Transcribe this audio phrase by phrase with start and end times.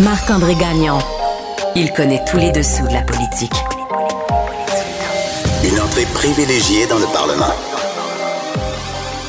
[0.00, 0.98] Marc-André Gagnon.
[1.74, 3.54] Il connaît tous les dessous de la politique.
[5.64, 7.54] Une entrée privilégiée dans le Parlement.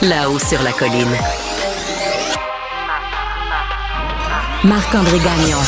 [0.02, 1.16] Là-haut sur la colline.
[4.64, 5.60] Marc-André Gagnon.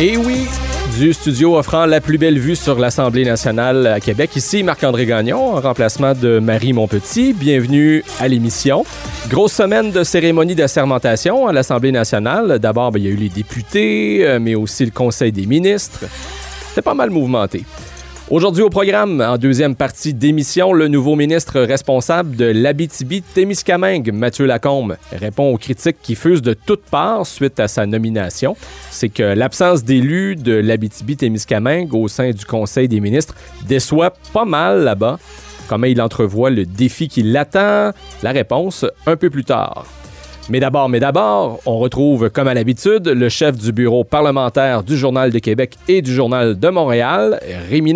[0.00, 0.48] Et oui,
[0.98, 4.36] du studio offrant la plus belle vue sur l'Assemblée nationale à Québec.
[4.36, 7.32] Ici Marc-André Gagnon, en remplacement de Marie Montpetit.
[7.32, 8.84] Bienvenue à l'émission.
[9.28, 12.58] Grosse semaine de cérémonie d'assermentation à l'Assemblée nationale.
[12.58, 16.04] D'abord, ben, il y a eu les députés, euh, mais aussi le Conseil des ministres.
[16.68, 17.64] C'était pas mal mouvementé.
[18.32, 24.96] Aujourd'hui au programme, en deuxième partie d'émission, le nouveau ministre responsable de l'Abitibi-Témiscamingue, Mathieu Lacombe,
[25.12, 28.56] répond aux critiques qui fusent de toutes parts suite à sa nomination.
[28.90, 33.34] C'est que l'absence d'élus de l'Abitibi-Témiscamingue au sein du Conseil des ministres
[33.68, 35.18] déçoit pas mal là-bas.
[35.68, 37.90] Comment il entrevoit le défi qui l'attend?
[38.22, 39.84] La réponse un peu plus tard.
[40.48, 44.96] Mais d'abord, mais d'abord, on retrouve, comme à l'habitude, le chef du bureau parlementaire du
[44.96, 47.40] Journal de Québec et du Journal de Montréal,
[47.70, 47.92] Rémi.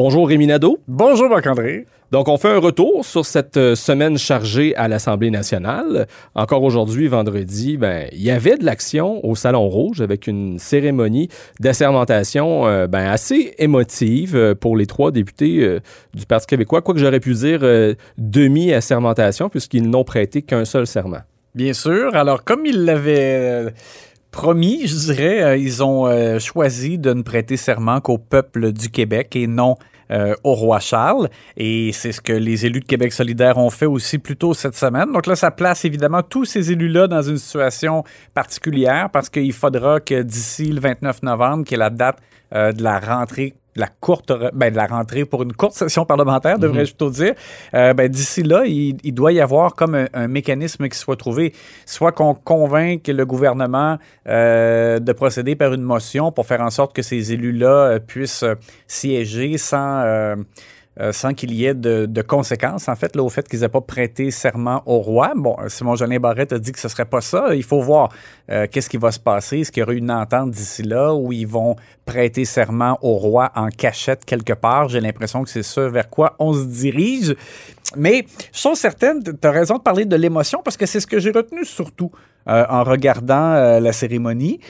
[0.00, 0.78] Bonjour Rémi Nadeau.
[0.86, 1.84] Bonjour Marc-André.
[2.12, 6.06] Donc, on fait un retour sur cette euh, semaine chargée à l'Assemblée nationale.
[6.36, 11.30] Encore aujourd'hui, vendredi, ben, il y avait de l'action au Salon Rouge avec une cérémonie
[11.58, 15.78] d'assermentation euh, ben, assez émotive euh, pour les trois députés
[16.14, 17.62] du Parti québécois, quoique j'aurais pu dire
[18.18, 21.22] demi-assermentation, puisqu'ils n'ont prêté qu'un seul serment.
[21.56, 22.14] Bien sûr.
[22.14, 23.74] Alors, comme ils l'avaient
[24.30, 29.46] promis, je dirais, ils ont choisi de ne prêter serment qu'au peuple du Québec et
[29.46, 29.76] non
[30.10, 31.28] euh, au roi Charles.
[31.58, 34.74] Et c'est ce que les élus de Québec solidaire ont fait aussi plus tôt cette
[34.74, 35.12] semaine.
[35.12, 40.00] Donc là, ça place évidemment tous ces élus-là dans une situation particulière parce qu'il faudra
[40.00, 42.20] que d'ici le 29 novembre, qui est la date
[42.54, 46.58] euh, de la rentrée la courte, ben, de la rentrée pour une courte session parlementaire,
[46.58, 46.96] devrais-je mhm.
[46.96, 47.34] plutôt dire.
[47.74, 51.52] Euh, ben, D'ici là, il, doit y avoir comme un, mécanisme qui soit trouvé,
[51.86, 53.98] soit qu'on convainc le gouvernement
[54.28, 58.44] euh, de procéder par une motion pour faire en sorte que ces élus-là euh, puissent
[58.86, 60.36] siéger sans euh,
[61.12, 64.82] sans qu'il y ait de, conséquences, en fait, au fait qu'ils n'aient pas prêté serment
[64.86, 65.32] au roi.
[65.36, 67.54] Bon, Simon Jolin Barrette a dit que ce serait pas ça.
[67.54, 68.10] Il faut voir
[68.50, 69.60] euh, qu'est-ce qui va se passer.
[69.60, 73.52] Est-ce qu'il y aura une entente d'ici là où ils vont prêter serment au roi
[73.54, 74.88] en cachette quelque part?
[74.88, 77.36] J'ai l'impression que c'est ça vers quoi on se dirige.
[77.96, 81.18] Mais suis certaine, tu as raison de parler de l'émotion parce que c'est ce que
[81.18, 82.10] j'ai retenu surtout
[82.48, 84.60] euh, en regardant la cérémonie.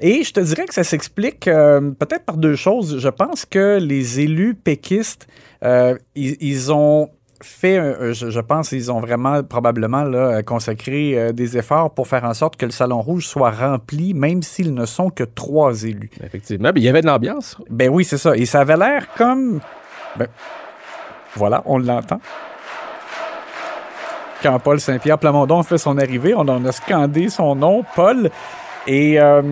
[0.00, 2.98] Et je te dirais que ça s'explique peut-être par deux choses.
[2.98, 5.26] Je pense que les élus péquistes
[5.64, 7.10] euh, ils, ont
[7.42, 12.34] fait, je, pense, ils ont vraiment probablement là, consacré euh, des efforts pour faire en
[12.34, 16.10] sorte que le Salon Rouge soit rempli, même s'ils ne sont que trois élus.
[16.22, 17.56] Effectivement, il y avait de l'ambiance.
[17.70, 18.36] Ben oui, c'est ça.
[18.36, 19.60] Et ça avait l'air comme...
[20.16, 20.28] Ben,
[21.34, 22.20] voilà, on l'entend.
[24.42, 28.30] Quand Paul Saint-Pierre Plamondon fait son arrivée, on en a scandé son nom, Paul.
[28.86, 29.42] Et euh,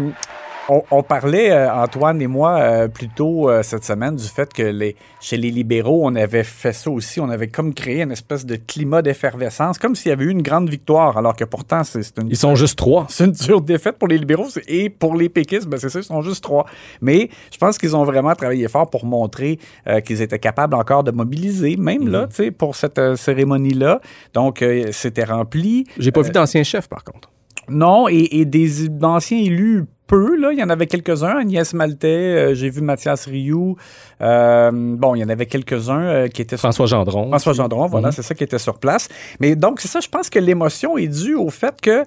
[0.68, 4.62] on, parlait, euh, Antoine et moi, euh, plus tôt euh, cette semaine, du fait que
[4.62, 7.20] les, chez les libéraux, on avait fait ça aussi.
[7.20, 10.42] On avait comme créé une espèce de climat d'effervescence, comme s'il y avait eu une
[10.42, 12.28] grande victoire, alors que pourtant, c'est une.
[12.28, 13.06] Ils sont juste trois.
[13.16, 14.48] C'est une dure défaite pour les libéraux.
[14.68, 16.66] Et pour les péquistes, ben c'est ça, ils sont juste trois.
[17.00, 19.58] Mais je pense qu'ils ont vraiment travaillé fort pour montrer
[20.04, 22.28] qu'ils étaient capables encore de mobiliser, même là, mhm.
[22.28, 24.00] tu sais, pour cette cérémonie-là.
[24.34, 25.86] Donc, c'était rempli.
[25.98, 27.30] J'ai pas vu d'anciens chefs, par contre.
[27.68, 30.36] Non, et, et des anciens élus peu.
[30.36, 30.52] Là.
[30.52, 31.36] Il y en avait quelques-uns.
[31.38, 33.76] Agnès Maltais, euh, j'ai vu Mathias Rioux.
[34.20, 36.56] Euh, bon, il y en avait quelques-uns euh, qui étaient...
[36.56, 37.28] François Gendron.
[37.28, 38.12] François Gendron, voilà, mhm.
[38.12, 39.08] c'est ça qui était sur place.
[39.40, 42.04] Mais donc, c'est ça, je pense que l'émotion est due au fait que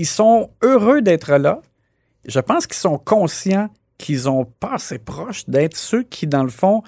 [0.00, 1.60] ils sont heureux d'être là.
[2.24, 6.50] Je pense qu'ils sont conscients qu'ils ont pas assez proche d'être ceux qui, dans le
[6.50, 6.84] fond,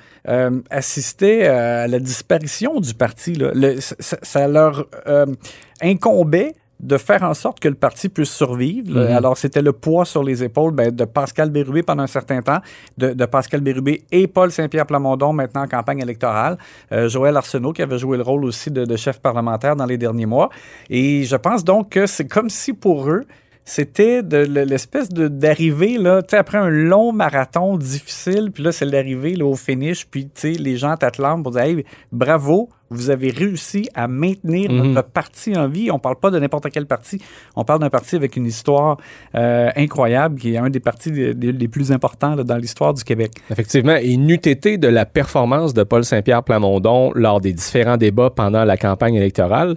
[0.71, 3.35] assistaient à la disparition du parti.
[3.35, 3.51] Là.
[3.81, 4.87] ça, ça, leur
[5.83, 9.01] incombait de faire en sorte que le parti puisse survivre.
[9.01, 9.17] Mhm.
[9.17, 12.61] Alors, c'était le poids sur les épaules ben, de Pascal Bérubé pendant un certain temps,
[12.99, 16.57] de, Pascal Bérubé et Paul Saint-Pierre Plamondon maintenant en campagne électorale,
[16.93, 19.99] euh, Joël Arsenault qui avait joué le rôle aussi de, de, chef parlementaire dans les
[19.99, 20.51] derniers mois.
[20.89, 23.25] Et je pense donc que c'est comme si pour eux,
[23.65, 28.73] c'était de l'espèce de d'arriver là, tu sais après un long marathon difficile, puis là
[28.73, 33.11] c'est l'arrivée au finish, puis tu sais les gens t'attendent pour dire hey, bravo, vous
[33.11, 34.93] avez réussi à maintenir mhm.
[34.93, 35.91] notre parti en vie.
[35.93, 37.23] On parle pas de n'importe quel parti.
[37.55, 38.97] On parle d'un parti avec une histoire
[39.37, 43.33] euh, incroyable, qui est un des partis les, plus importants dans l'histoire du Québec.
[43.49, 43.95] Effectivement.
[43.95, 48.65] Et n'eût été de la performance de Paul Saint-Pierre Plamondon lors des différents débats pendant
[48.65, 49.77] la campagne électorale,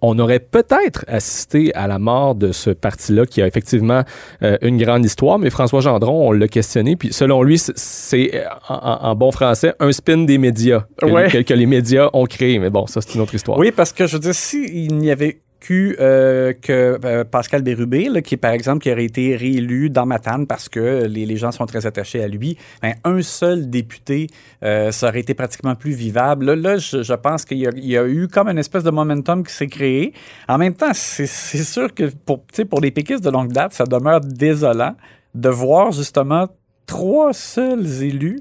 [0.00, 4.02] on aurait peut-être assisté à la mort de ce parti-là qui a effectivement
[4.42, 9.14] euh, une grande histoire, mais François Gendron, on l'a questionné, puis selon lui, c'est en,
[9.14, 13.00] bon français un spin des médias que, que les médias ont créé mais bon, ça,
[13.00, 13.58] c'est une autre histoire.
[13.58, 15.40] Oui, parce que je veux dire, s'il n'y avait
[15.70, 20.68] euh, que euh, Pascal Bérubé, qui par exemple qui aurait été réélu dans Matane parce
[20.68, 24.26] que les, gens sont très attachés à lui, ben, un seul député,
[24.62, 26.52] euh, ça aurait été pratiquement plus vivable.
[26.52, 29.66] Là, je, pense qu'il y, y, a eu comme une espèce de momentum qui s'est
[29.66, 30.12] créé.
[30.48, 34.20] En même temps, c'est sûr que pour, pour les péquistes de longue date, ça demeure
[34.20, 34.94] désolant
[35.34, 36.48] de voir justement
[36.86, 38.40] trois seuls élus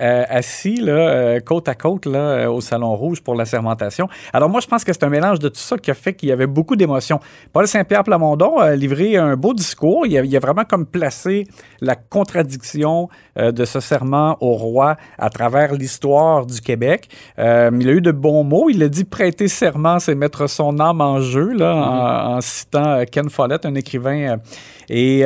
[0.00, 4.08] euh, assis là, euh, côte à côte là, euh, au Salon Rouge pour la sermentation.
[4.32, 6.28] Alors moi, je pense que c'est un mélange de tout ça qui a fait qu'il
[6.28, 7.18] y avait beaucoup d'émotions.
[7.52, 10.06] Paul Saint-Pierre Plamondon a livré un beau discours.
[10.06, 11.46] Il a, il a vraiment comme placé
[11.80, 17.08] la contradiction de ce serment au roi à travers l'histoire du Québec.
[17.38, 18.68] il a eu de bons mots.
[18.68, 22.32] Il a dit prêter serment, c'est mettre son âme en jeu, là, mm -hmm.
[22.32, 24.36] en, en, citant Ken Follett, un écrivain.
[24.88, 25.24] et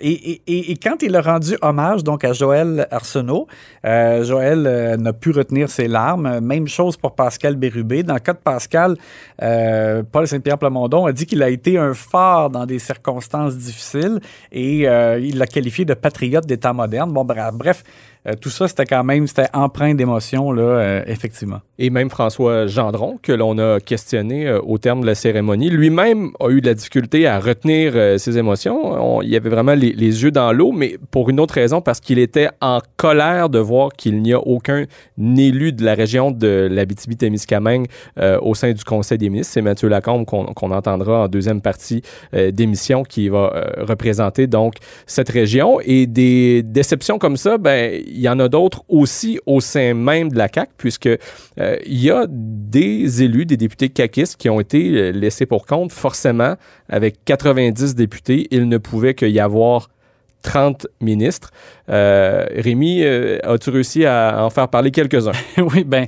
[0.00, 3.46] et, quand il a rendu hommage donc à Joël Arsenault,
[3.84, 6.40] euh, Joël euh, n'a pu retenir ses larmes.
[6.40, 8.02] Même chose pour Pascal Bérubé.
[8.02, 8.96] Dans le cas de Pascal,
[9.42, 14.20] euh, Paul Saint-Pierre Plamondon a dit qu'il a été un phare dans des circonstances difficiles
[14.52, 17.12] et il l'a qualifié de patriote d'État moderne.
[17.12, 17.82] Bon, bref,
[18.40, 21.60] tout ça, c'était quand même, c'était empreint d'émotion, là, effectivement.
[21.78, 26.50] Et même François Gendron, que l'on a questionné au terme de la cérémonie, lui-même a
[26.50, 28.80] eu de la difficulté à retenir ses émotions.
[28.82, 32.00] On, il avait vraiment les, les yeux dans l'eau, mais pour une autre raison, parce
[32.00, 34.84] qu'il était en colère de voir qu'il n'y a aucun
[35.18, 37.86] élu de la région de l'Abitibi-Témiscamingue
[38.42, 39.54] au sein du Conseil des ministres.
[39.54, 42.02] C'est Mathieu Lacombe qu'on qu entendra en deuxième partie
[42.32, 44.74] d'émission qui va représenter donc
[45.06, 45.80] cette région.
[45.80, 50.30] Et des déceptions comme ça, ben il y en a d'autres aussi au sein même
[50.30, 54.60] de la CAQ, puisque euh, il y a des élus, des députés caquistes qui ont
[54.60, 55.92] été euh, laissés pour compte.
[55.92, 56.54] Forcément,
[56.88, 59.79] avec 90 députés, il ne pouvait qu'il y avoir
[60.42, 61.50] 30 ministres.
[61.88, 65.32] Euh, Rémi, euh, as-tu réussi à en faire parler quelques-uns?
[65.58, 66.06] oui, ben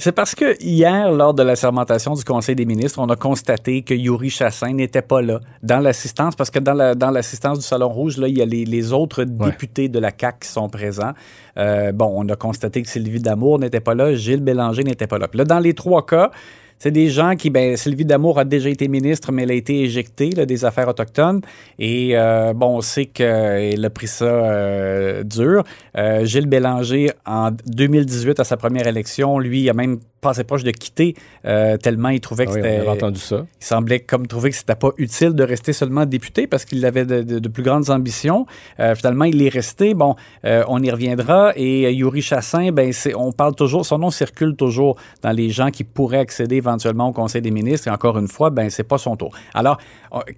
[0.00, 3.82] c'est parce que hier, lors de la sermentation du Conseil des ministres, on a constaté
[3.82, 7.64] que Yuri Chassin n'était pas là dans l'assistance, parce que dans, la, dans l'assistance du
[7.64, 9.46] Salon Rouge, là, il y a les, les autres ouais.
[9.50, 11.14] députés de la CAQ qui sont présents.
[11.56, 15.18] Euh, bon, on a constaté que Sylvie Damour n'était pas là, Gilles Bélanger n'était pas
[15.18, 15.26] là.
[15.26, 16.30] Puis là, dans les trois cas,
[16.78, 19.82] c'est des gens qui, ben, Sylvie Damour a déjà été ministre, mais elle a été
[19.82, 21.40] éjectée là, des affaires autochtones.
[21.78, 25.64] Et euh, bon, on sait qu'elle a pris ça euh, dur.
[25.96, 30.70] Euh, Gilles Bélanger, en 2018, à sa première élection, lui, a même passé proche de
[30.70, 32.88] quitter euh, tellement il trouvait que ah oui, c'était.
[32.88, 33.46] entendu ça.
[33.60, 37.04] Il semblait comme trouver que c'était pas utile de rester seulement député parce qu'il avait
[37.04, 38.46] de, de, de, plus grandes ambitions.
[38.80, 39.94] Euh, finalement, il est resté.
[39.94, 41.52] Bon, euh, on y reviendra.
[41.56, 45.84] Et Yuri Chassin, ben, on parle toujours, son nom circule toujours dans les gens qui
[45.84, 47.88] pourraient accéder éventuellement au Conseil des ministres.
[47.88, 49.32] Et encore une fois, ben, c'est pas son tour.
[49.54, 49.78] Alors,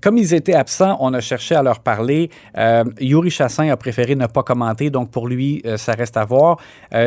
[0.01, 2.31] comme ils étaient absents, on a cherché à leur parler.
[3.01, 6.59] Yuri Chassin a préféré ne pas commenter, donc pour lui, ça reste à voir.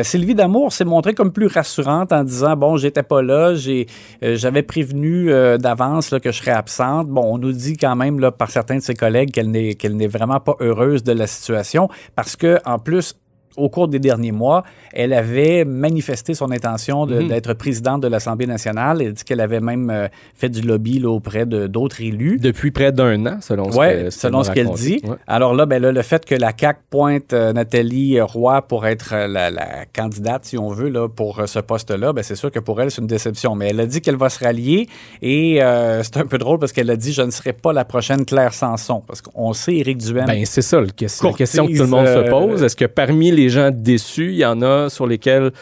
[0.02, 3.86] Sylvie Damour s'est montrée comme plus rassurante en disant bon, j'étais pas là, j'ai,
[4.22, 7.08] j'avais prévenu d'avance là, que je serais absente.
[7.08, 9.96] Bon, on nous dit quand même là, par certains de ses collègues qu'elle n'est qu'elle
[9.96, 13.14] n'est vraiment pas heureuse de la situation parce que en plus
[13.56, 17.28] au cours des derniers mois, elle avait manifesté son intention -hmm.
[17.28, 19.02] d'être présidente de l'Assemblée nationale.
[19.02, 22.38] Elle dit qu'elle avait même euh, fait du lobby là, auprès d'autres élus.
[22.38, 25.00] Depuis près d'un an, selon ce, ouais, que, selon ce qu'elle dit.
[25.04, 25.16] Ouais.
[25.26, 29.10] Alors là, ben là, le fait que la CAQ pointe euh, Nathalie Roy pour être
[29.12, 32.60] euh, la, la, candidate, si on veut, là, pour ce poste-là, ben c'est sûr que
[32.60, 33.54] pour elle, c'est une déception.
[33.54, 34.88] Mais elle a dit qu'elle va se rallier
[35.22, 37.84] et euh, c'est un peu drôle parce qu'elle a dit «Je ne serai pas la
[37.84, 39.02] prochaine Claire Sanson».
[39.06, 40.26] Parce qu'on sait, Éric Duhem...
[40.26, 42.62] Ben c'est ça, la question, la question que tout le monde se pose.
[42.62, 44.30] Est-ce que parmi les gens déçus.
[44.30, 45.52] Il y en a sur lesquels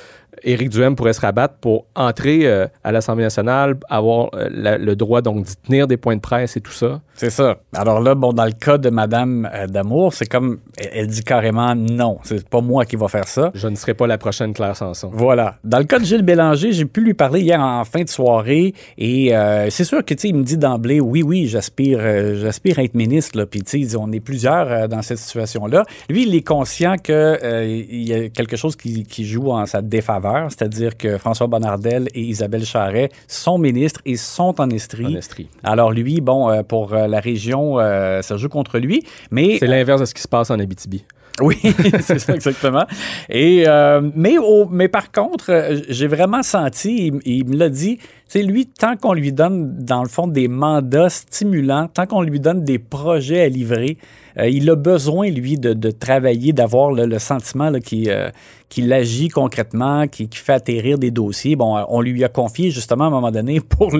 [0.44, 4.96] Éric Duhem pourrait se rabattre pour entrer euh, à l'Assemblée nationale, avoir euh, la, le
[4.96, 7.00] droit donc d'y tenir des points de presse et tout ça.
[7.14, 7.58] C'est ça.
[7.74, 11.22] Alors là, bon, dans le cas de Madame euh, Damour, c'est comme elle, elle, dit
[11.22, 12.18] carrément non.
[12.22, 13.50] C'est pas moi qui va faire ça.
[13.54, 15.10] Je ne serai pas la prochaine Claire Sanson.
[15.12, 15.56] Voilà.
[15.64, 18.74] Dans le cas de Gilles Bélanger, j'ai pu lui parler hier en fin de soirée
[18.98, 19.32] et
[19.70, 22.00] c'est sûr que tu sais, il me dit d'emblée, oui, oui, j'aspire,
[22.36, 23.38] j'aspire à être ministre.
[23.38, 23.46] Là.
[23.46, 25.84] Puis tu sais, on est plusieurs dans cette situation-là.
[26.08, 29.82] Lui, il est conscient que il y a quelque chose qui, qui joue en sa
[29.82, 35.06] défaveur, c'est-à-dire que François Bonnardel et Isabelle Charret sont ministres et sont en Estrie.
[35.06, 35.48] En Estrie.
[35.62, 39.04] Alors lui, bon, pour la région, euh, ça joue contre lui.
[39.30, 41.04] Mais c'est l'inverse de ce qui se passe en Abitibi.
[41.40, 41.56] Oui,
[42.00, 42.84] c'est ça exactement.
[43.30, 47.98] Et euh, mais au, mais par contre, j'ai vraiment senti, il, il me l'a dit,
[48.32, 52.40] c'est lui tant qu'on lui donne dans le fond des mandats stimulants, tant qu'on lui
[52.40, 53.98] donne des projets à livrer,
[54.38, 58.30] euh, il a besoin lui de, de travailler, d'avoir le, le, sentiment euh,
[58.72, 61.56] qu'il agit concrètement, qui, qui, fait atterrir des dossiers.
[61.56, 63.92] Bon, on lui a confié justement à un moment donné pour,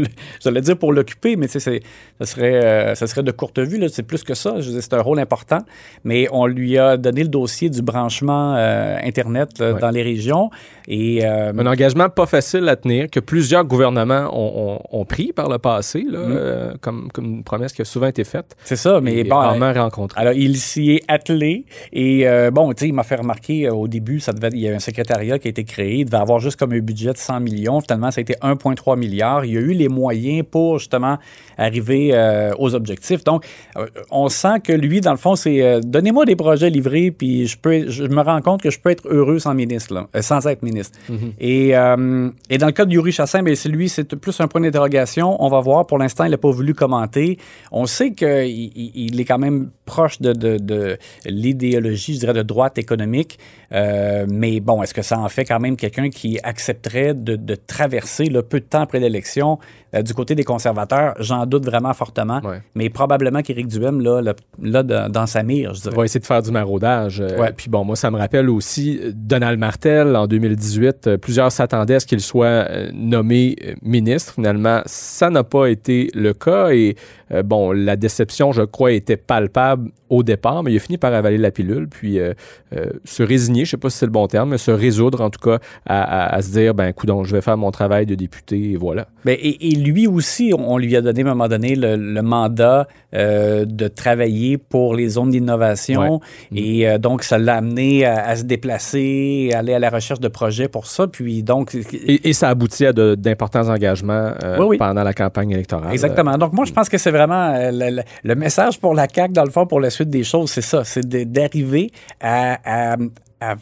[0.42, 1.82] j'allais dire pour l'occuper, mais tu sais,
[2.18, 3.86] ça serait, euh, ça serait de courte vue.
[3.90, 4.54] C'est plus que ça.
[4.62, 5.58] C'est un rôle important,
[6.04, 9.80] mais on lui a donné le dossier du branchement euh, Internet là, Ouais.
[9.80, 10.48] dans les régions.
[10.88, 15.32] Et euh, Un engagement pas facile à tenir, que plusieurs gouvernements ont, ont- ont pris
[15.32, 16.32] par le passé, là, Mm.
[16.32, 18.56] euh, comme, comme une promesse qui a souvent été faite.
[18.64, 19.36] c'est ça, mais et bon.
[19.36, 20.20] rarement rencontrée.
[20.20, 23.72] Alors, il s'y est attelé et euh, bon, tu sais, il m'a fait remarquer euh,
[23.74, 26.16] au début, ça devait, il y a un secrétariat qui a été créé, il devait
[26.18, 27.80] avoir juste comme un budget de 100 millions.
[27.80, 29.44] Finalement, ça a été 1,3 milliard.
[29.44, 31.18] Il y a eu les moyens pour justement
[31.58, 33.24] arriver euh, aux objectifs.
[33.24, 33.44] Donc,
[33.76, 37.46] euh, on sent que lui, dans le fond, c'est euh, donnez-moi des projets livrés, puis
[37.46, 40.22] je peux, je me rends compte que je peux être heureux sans ministre, là, euh,
[40.22, 40.98] sans être ministre.
[41.40, 44.48] Et, euh, et dans le cas de Yuri Chassin, ben, c'est lui, c'est plus un
[44.48, 45.42] point d'interrogation.
[45.42, 45.86] On va voir.
[45.86, 47.38] Pour l'instant, il n'a pas voulu commenter.
[47.70, 50.80] On sait qu'il il, il est quand même proche de, de, de
[51.26, 53.38] l'idéologie, je dirais, de droite économique.
[53.72, 57.54] Euh, mais bon, est-ce que ça en fait quand même quelqu'un qui accepterait de, de
[57.54, 59.58] traverser là, peu de temps après l'élection
[59.94, 61.14] euh, du côté des conservateurs?
[61.18, 62.40] J'en doute vraiment fortement.
[62.44, 62.60] Ouais.
[62.74, 65.96] Mais probablement qu'Éric Duhem, là, là, là, dans sa mire, je On dirais.
[65.96, 67.20] va essayer de faire du maraudage.
[67.20, 67.52] Euh, Ouais.
[67.56, 71.06] Puis bon, moi, ça me rappelle aussi Donald Martel en 2018.
[71.06, 74.34] euh, plusieurs s'attendaient à ce qu'il soit nommé ministre.
[74.34, 76.70] Finalement, ça n'a pas été le cas.
[76.70, 76.94] Et
[77.32, 81.12] euh, bon, la déception, je crois, était palpable au départ, mais il a fini par
[81.14, 82.34] avaler la pilule, puis euh,
[82.76, 85.30] euh, se résigner, je sais pas si c'est le bon terme, mais se résoudre en
[85.30, 88.14] tout cas à, à- à se dire, ben, coudon, je vais faire mon travail de
[88.14, 89.06] député, et voilà.
[89.24, 92.22] Ben, et, et lui aussi, on lui a donné à un moment donné le, le
[92.22, 96.20] mandat euh, de travailler pour les zones d'innovation.
[96.54, 100.28] Et donc, ça l'a amené à, à se déplacer, à aller à la recherche de
[100.28, 101.06] projets pour ça.
[101.06, 104.76] Puis donc, Et, et ça aboutit à d'importants engagements Oui, oui.
[104.78, 105.92] pendant la campagne électorale.
[105.92, 106.36] Exactement.
[106.38, 109.44] Donc, moi, je pense que c'est vraiment le, le- le message pour la CAQ, dans
[109.44, 110.84] le fond, pour la suite des choses, c'est ça.
[110.84, 111.90] C'est d'arriver
[112.20, 112.96] à, à-
[113.40, 113.56] à-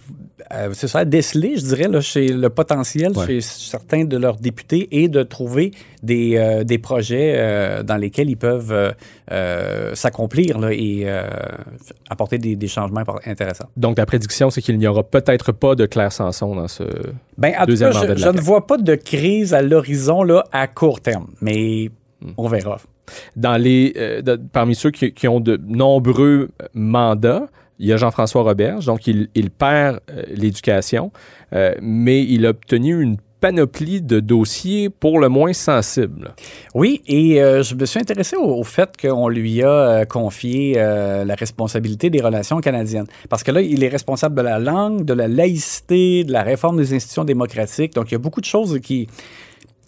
[0.51, 3.27] à- c'est ça, à déceler, je dirais, là, chez le potentiel Ouais.
[3.27, 5.71] chez certains de leurs députés et de trouver
[6.03, 8.91] des, euh, des projets euh, dans lesquels ils peuvent euh,
[9.33, 11.07] euh, s'accomplir et
[12.11, 13.69] apporter des, des changements intéressants.
[13.77, 16.85] Donc, la prédiction, c'est qu'il n'y aura peut-être pas de Claire Sanson dans ce.
[17.39, 19.55] Ben, en tout Deuxième cas, mandat je, de je la ne vois pas de crise
[19.55, 21.91] à l'horizon à court terme, mais
[22.23, 22.33] Hmm.
[22.37, 22.79] on verra.
[23.45, 27.47] Euh, parmi ceux qui, ont de nombreux euh, mandats,
[27.79, 31.13] il y a Jean-François Roberge, donc il, perd euh, l'éducation,
[31.81, 36.35] mais il a obtenu une panoplie de dossiers pour le moins sensibles.
[36.75, 42.21] Oui, et je me suis intéressé au, fait qu'on lui a confié la responsabilité des
[42.21, 43.07] relations canadiennes.
[43.31, 46.77] Parce que là, il est responsable de la langue, de la laïcité, de la réforme
[46.77, 47.95] des institutions démocratiques.
[47.95, 49.09] Donc, il y a beaucoup de choses qui,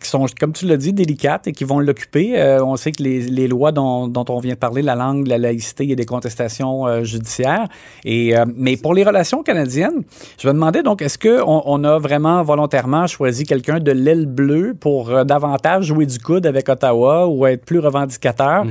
[0.02, 2.38] qui sont, comme tu l'as dit, délicates et qui vont l'occuper.
[2.40, 5.26] Euh, on sait que les, les lois dont, dont on vient de parler, la langue,
[5.26, 7.68] la laïcité, il y a des contestations euh, judiciaires.
[8.04, 10.02] Et, euh, mais pour les relations canadiennes,
[10.38, 14.74] je me demandais donc, est-ce qu'on on a vraiment volontairement choisi quelqu'un de l'aile bleue
[14.78, 18.64] pour davantage jouer du coude avec Ottawa ou être plus revendicateur?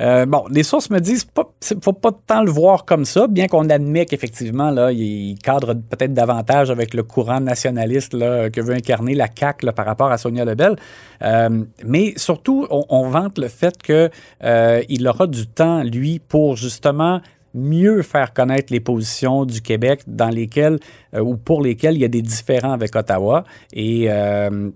[0.00, 1.26] Euh, bon, les sources me disent
[1.60, 4.98] c'est- faut pas tant le voir comme ça, bien qu'on admet qu'effectivement, là, il,
[5.30, 9.72] il cadre peut-être davantage avec le courant nationaliste là, que veut incarner la CAQ là,
[9.72, 10.76] par rapport à Sonia Lebel.
[11.22, 14.10] Euh, mais surtout, on, vante le fait que
[14.44, 17.20] euh, aura du temps, lui, pour justement
[17.54, 20.78] mieux faire connaître les positions du Québec dans lesquelles
[21.16, 24.70] ou pour lesquelles il y a des différends avec Ottawa et euh,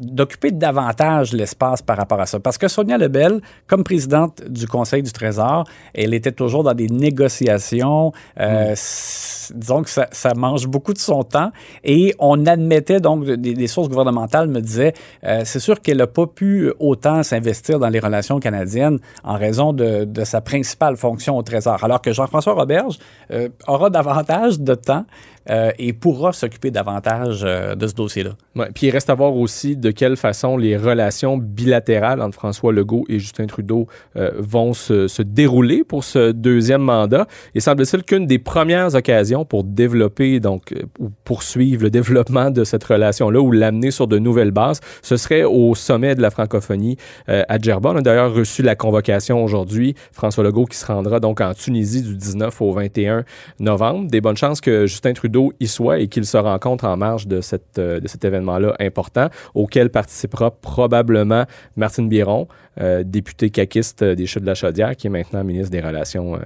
[0.00, 2.38] d'occuper davantage l'espace par rapport à ça.
[2.40, 5.64] Parce que Sonia Lebel, comme présidente du Conseil du Trésor,
[5.94, 8.12] elle était toujours dans des négociations.
[8.40, 11.50] euh, s- Disons que ça, ça mange beaucoup de son temps
[11.82, 16.06] et on admettait donc, des, des sources gouvernementales me disaient, euh, c'est sûr qu'elle n'a
[16.06, 21.36] pas pu autant s'investir dans les relations canadiennes en raison de, de sa principale fonction
[21.36, 21.84] au Trésor.
[21.84, 22.98] Alors que Jean-François Roberge
[23.32, 25.04] euh, aura davantage de temps
[25.50, 28.30] euh, et pourra s'occuper davantage euh, de ce dossier-là.
[28.74, 33.04] Puis il reste à voir aussi de quelle façon les relations bilatérales entre François Legault
[33.10, 33.86] et Justin Trudeau
[34.16, 37.26] euh, vont se, dérouler pour ce deuxième mandat.
[37.54, 42.84] Et semble-t-il qu'une des premières occasions pour développer, donc, ou poursuivre le développement de cette
[42.84, 46.96] relation-là ou l'amener sur de nouvelles bases, ce serait au sommet de la francophonie
[47.26, 47.90] à Djerba.
[47.90, 49.94] On a d'ailleurs reçu la convocation aujourd'hui.
[50.12, 53.24] François Legault qui se rendra donc en Tunisie du 19 au 21
[53.60, 54.08] novembre.
[54.08, 58.00] Des bonnes chances que Justin Trudeau y soit et qu'il se rencontre en marge euh,
[58.00, 61.44] de cet événement-là important, auquel participera probablement
[61.76, 62.48] Martine Biron,
[62.80, 66.40] euh, députée caquiste des Chutes de la Chaudière, qui est maintenant ministre des Relations euh,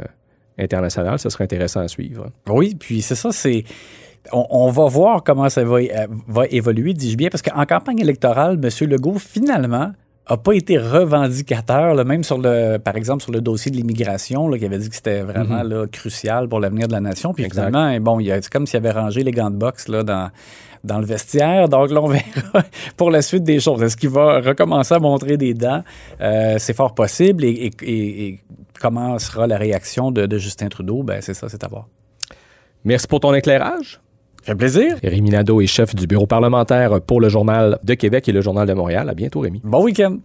[0.59, 1.19] internationales.
[1.19, 2.31] Ce serait intéressant à suivre.
[2.49, 3.65] Oui, puis c'est ça, c'est.
[4.33, 5.79] On, va voir comment ça va,
[6.27, 8.89] va évoluer, dis-je bien, parce qu'en campagne électorale, M.
[8.89, 9.93] Legault, finalement,
[10.31, 14.51] n'a pas été revendicateur, là, même sur le, par exemple, sur le dossier de l'immigration,
[14.51, 17.33] qui avait dit que c'était vraiment là, crucial pour l'avenir de la nation.
[17.35, 17.67] Puis Exact.
[17.67, 20.03] finalement, bon, il y a- c'est comme s'il avait rangé les gants de boxe là,
[20.03, 20.31] dans,
[20.85, 21.69] dans le vestiaire.
[21.69, 22.65] Donc là, on verra
[22.97, 23.83] pour la suite des choses.
[23.83, 25.83] Est-ce qu'il va recommencer à montrer des dents?
[26.21, 27.45] Euh, c'est fort possible.
[27.45, 28.41] Et, et- et- et
[28.81, 31.03] comment sera la réaction de, de Justin Trudeau?
[31.03, 31.87] Ben, c'est ça, c'est à voir.
[32.85, 34.01] Merci pour ton éclairage.
[34.49, 34.97] Ça fait plaisir.
[35.05, 38.67] Rémi Nadeau est chef du bureau parlementaire pour le Journal de Québec et le Journal
[38.67, 39.11] de Montréal.
[39.11, 39.61] À bientôt, Rémi.
[39.63, 40.17] Bon week-end.